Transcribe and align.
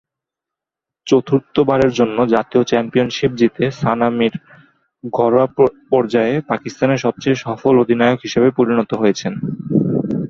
চতুর্থবারের 1.07 1.91
জন্য 1.99 2.17
জাতীয় 2.33 2.63
চ্যাম্পিয়নশিপ 2.63 3.31
জিতে 3.35 3.63
সানা 3.79 4.07
মীর 4.17 4.33
ঘরোয়া 5.13 5.47
পর্যায়ে 5.91 6.35
পাকিস্তানের 6.51 7.03
সবচেয়ে 7.05 7.41
সফল 7.45 7.73
অধিনায়ক 7.77 8.19
হিসেবে 8.21 8.49
পরিণত 8.57 8.91
হয়েছেন। 8.93 9.33